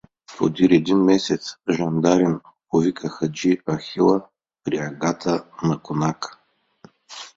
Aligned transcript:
Подир 0.37 0.69
един 0.69 1.03
месец 1.03 1.55
жандарин 1.77 2.39
повика 2.69 3.09
хаджи 3.09 3.57
Ахила 3.67 4.21
при 4.63 4.77
агата 4.77 5.45
на 5.63 5.79
конака. 5.79 6.37